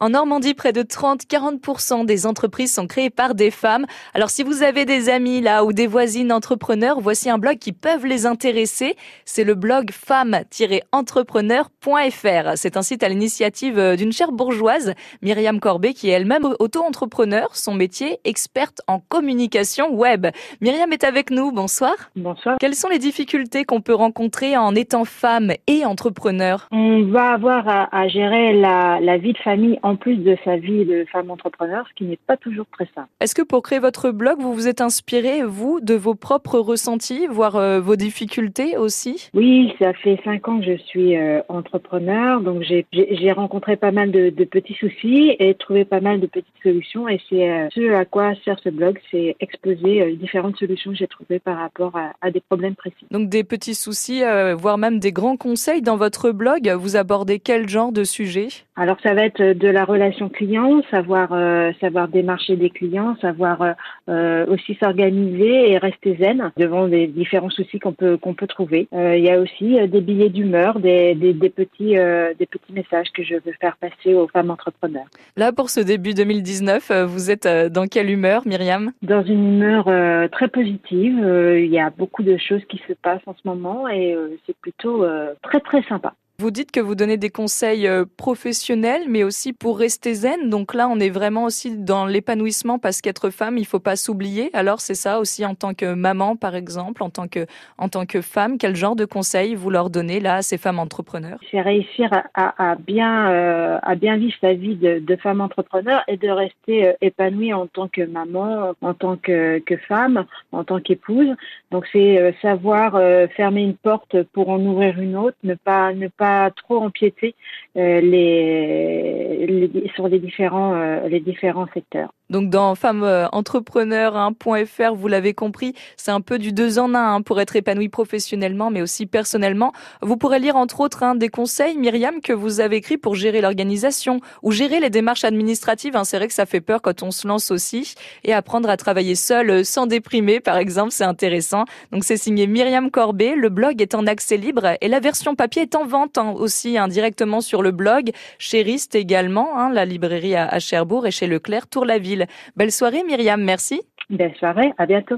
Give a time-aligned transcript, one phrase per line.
[0.00, 3.84] En Normandie, près de 30-40% des entreprises sont créées par des femmes.
[4.14, 7.72] Alors si vous avez des amis là ou des voisines entrepreneurs, voici un blog qui
[7.72, 8.94] peuvent les intéresser.
[9.24, 12.52] C'est le blog femme-entrepreneur.fr.
[12.54, 17.56] C'est un site à l'initiative euh, d'une chère bourgeoise, Myriam Corbet, qui est elle-même auto-entrepreneur,
[17.56, 20.28] son métier experte en communication web.
[20.60, 21.94] Myriam est avec nous, bonsoir.
[22.14, 22.58] Bonsoir.
[22.60, 26.68] Quelles sont les difficultés qu'on peut rencontrer en étant femme et entrepreneur?
[26.70, 30.56] On va avoir à, à gérer la, la vie de famille en plus de sa
[30.56, 33.08] vie de femme entrepreneur, ce qui n'est pas toujours très simple.
[33.20, 37.26] Est-ce que pour créer votre blog, vous vous êtes inspiré, vous, de vos propres ressentis,
[37.26, 39.30] voire euh, vos difficultés aussi?
[39.34, 44.10] Oui, ça fait cinq ans que je suis euh, entrepreneur, donc j'ai rencontré pas mal
[44.10, 47.08] de, de, petits soucis et trouvé pas mal de petites solutions.
[47.08, 51.06] Et c'est euh, ce à quoi sert ce blog, c'est exposer différentes solutions que j'ai
[51.06, 53.06] trouvées par rapport à, à, des problèmes précis.
[53.10, 54.22] Donc des petits soucis,
[54.58, 56.68] voire même des grands conseils dans votre blog.
[56.78, 58.48] Vous abordez quel genre de sujet
[58.80, 63.60] Alors ça va être de la relation client, savoir euh, savoir démarcher des clients, savoir
[63.60, 63.72] euh,
[64.08, 68.86] euh aussi s'organiser et rester zen devant les différents soucis qu'on peut qu'on peut trouver.
[68.92, 71.96] Euh, il y a aussi euh, des billets d'humeur, des, des, des petits
[72.38, 75.06] des petits messages que je veux faire passer aux femmes entrepreneurs.
[75.36, 78.92] Là pour ce début 2019, vous êtes dans quelle humeur, Myriam?
[79.02, 79.86] Dans une humeur
[80.30, 81.18] très positive.
[81.18, 84.16] il y a beaucoup de choses qui se passent en ce moment et
[84.46, 85.04] c'est plutôt
[85.42, 86.14] très très sympa.
[86.40, 90.50] Vous dites que vous donnez des conseils euh, professionnels, mais aussi pour rester zen.
[90.50, 94.48] Donc là, on est vraiment aussi dans l'épanouissement parce qu'être femme, il faut pas s'oublier.
[94.52, 97.44] Alors c'est ça aussi en tant que maman, par exemple, en tant que
[97.76, 100.78] en tant que femme, quel genre de conseils vous leur donnez là à ces femmes
[100.78, 101.40] entrepreneurs?
[101.50, 106.28] C'est réussir à, bien euh, à bien vivre sa vie de, femme entrepreneur et de
[106.28, 111.34] rester euh, épanouie en tant que maman, en tant que, que femme, en tant qu'épouse.
[111.72, 112.92] Donc c'est savoir
[113.36, 117.34] fermer une porte pour en ouvrir une autre, ne pas ne pas trop empiéter
[117.76, 122.12] euh, les, les, sur les différents, euh, les différents secteurs.
[122.30, 127.40] Donc dans femmeentrepreneur.fr, vous l'avez compris, c'est un peu du deux en un hein, pour
[127.40, 129.72] être épanoui professionnellement, mais aussi personnellement.
[130.00, 133.40] Vous pourrez lire entre autres hein, des conseils, Myriam, que vous avez écrits pour gérer
[133.40, 135.96] l'organisation ou gérer les démarches administratives.
[135.96, 136.04] Hein.
[136.04, 137.94] C'est vrai que ça fait peur quand on se lance aussi
[138.24, 141.64] et apprendre à travailler seul euh, sans déprimer, par exemple, c'est intéressant.
[141.92, 143.34] Donc c'est signé Myriam Corbet.
[143.36, 147.40] Le blog est en accès libre et la version papier est en vente aussi indirectement
[147.40, 152.17] sur le blog, chez Rist également, la librairie à, à Cherbourg et chez Leclerc Tour-la-Ville.
[152.56, 153.82] Belle soirée Myriam, merci.
[154.10, 155.16] Belle soirée, à bientôt.